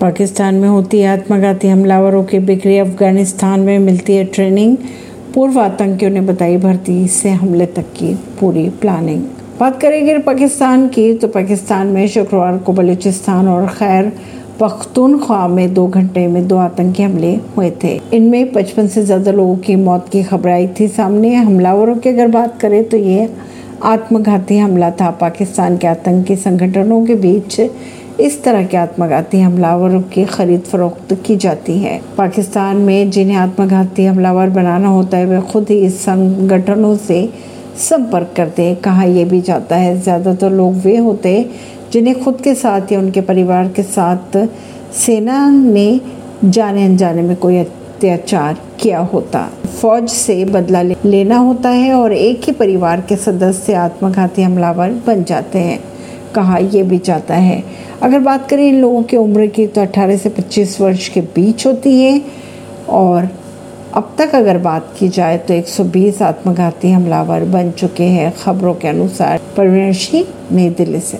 पाकिस्तान 0.00 0.54
में 0.54 0.68
होती 0.68 1.02
आत्मघाती 1.02 1.68
हमलावरों 1.68 2.22
की 2.24 2.38
बिक्री 2.38 2.76
अफ़गानिस्तान 2.78 3.60
में 3.60 3.78
मिलती 3.78 4.16
है 4.16 4.24
ट्रेनिंग। 4.24 4.76
पूर्व 5.34 5.58
आतंकियों 5.60 6.10
ने 6.10 6.20
बताई 6.20 6.56
भर्ती 6.56 7.06
से 7.08 7.30
हमले 7.30 7.66
तक 7.68 7.86
की 7.96 8.14
पूरी 8.40 8.68
प्लानिंग। 8.80 9.22
बात 9.60 9.80
करेंगे 9.80 10.16
पाकिस्तान 10.18 10.86
की 10.88 11.12
तो 11.14 11.28
पाकिस्तान 11.28 11.86
में 11.86 12.06
शुक्रवार 12.08 12.58
को 12.58 12.72
बलूचिस्तान 12.72 13.48
और 13.48 13.66
खैर 13.70 14.12
पख्तूनख्वा 14.60 15.46
में 15.48 15.74
दो 15.74 15.86
घंटे 15.88 16.26
में 16.28 16.46
दो 16.48 16.56
आतंकी 16.58 17.02
हमले 17.02 17.34
हुए 17.56 17.70
थे। 17.84 17.98
इनमें 18.14 18.52
पचपन 18.52 18.88
से 18.88 19.04
ज़्यादा 19.04 19.32
लोगों 19.32 19.56
की 19.58 19.76
मौत 19.78 20.08
की 20.12 20.22
खबर 20.22 20.50
आई 20.50 20.68
थी 20.80 20.88
सामने। 20.90 21.34
हमलावरों 21.34 21.96
की 21.96 22.08
अगर 22.08 22.28
बात 22.30 22.58
करें 22.60 22.82
तो 22.84 22.96
ये 22.96 23.28
आत्मघाती 23.86 24.58
हमला 24.58 24.90
था। 24.92 25.10
पाकिस्तान 25.20 25.76
के 25.76 25.86
आतंकी 25.88 26.36
संगठनों 26.38 27.04
के 27.06 27.14
बीच 27.16 27.60
इस 28.20 28.42
तरह 28.44 28.64
के 28.66 28.76
आत्मघाती 28.76 29.40
हमलावरों 29.40 30.00
की 30.04 30.24
खरीद 30.26 30.60
फरोख्त 30.62 31.12
की 31.26 31.36
जाती 31.36 31.78
है। 31.78 32.00
पाकिस्तान 32.16 32.76
में 32.76 33.10
जिन्हें 33.10 33.36
आत्मघाती 33.36 34.04
हमलावर 34.04 34.48
बनाना 34.50 34.88
होता 34.88 35.16
है, 35.16 35.26
वे 35.26 35.40
खुद 35.42 35.66
ही 35.70 35.76
इस 35.78 36.00
संगठनों 36.00 36.96
से 36.96 37.28
संपर्क 37.80 38.32
करते 38.36 38.62
हैं। 38.62 38.76
कहा 38.76 39.04
यह 39.04 39.28
भी 39.28 39.40
जाता 39.40 39.76
है, 39.76 40.00
ज़्यादातर 40.00 40.50
लोग 40.50 40.74
वे 40.76 40.96
होते 40.96 41.50
जिन्हें 41.92 42.22
खुद 42.24 42.40
के 42.40 42.54
साथ 42.54 42.92
या 42.92 42.98
उनके 42.98 43.20
परिवार 43.22 43.68
के 43.68 43.82
साथ 43.84 44.36
सेना 44.96 45.48
ने 45.50 46.00
जाने 46.44 46.84
अनजाने 46.84 47.22
में 47.22 47.36
कोई 47.36 47.58
अत्याचार 47.58 48.56
किया 48.80 48.98
होता। 49.12 49.48
फौज 49.80 50.08
से 50.08 50.44
बदला 50.44 50.82
लेना 50.82 51.36
होता 51.38 51.68
है 51.70 51.92
और 51.94 52.12
एक 52.12 52.40
ही 52.46 52.52
परिवार 52.54 53.00
के 53.00 53.16
सदस्य 53.16 53.74
आत्मघाती 53.76 54.42
हमलावर 54.42 55.02
बन 55.06 55.24
जाते 55.24 55.58
हैं। 55.58 55.78
कहा 56.34 56.58
यह 56.58 56.84
भी 56.84 56.98
जाता 56.98 57.34
है 57.34 57.62
अगर 58.02 58.18
बात 58.18 58.48
करें 58.48 58.68
इन 58.68 58.80
लोगों 58.80 59.02
की 59.02 59.16
उम्र 59.16 59.46
की 59.46 59.66
तो 59.66 59.80
18 59.80 60.18
से 60.18 60.28
25 60.28 60.80
वर्ष 60.80 61.08
के 61.08 61.20
बीच 61.20 61.66
होती 61.66 62.00
है। 62.00 62.22
और 62.88 63.28
अब 63.94 64.14
तक 64.18 64.34
अगर 64.34 64.58
बात 64.58 64.94
की 64.98 65.08
जाए 65.08 65.38
तो 65.38 65.54
120 65.54 66.22
आत्मघाती 66.22 66.90
हमलावर 66.90 67.44
बन 67.44 67.70
चुके 67.70 68.04
हैं। 68.04 68.32
खबरों 68.42 68.74
के 68.74 68.88
अनुसार 68.88 69.40
परवीन 69.56 69.92
सिंह 69.92 70.26
नई 70.52 70.68
दिल्ली 70.70 71.00
से। 71.00 71.16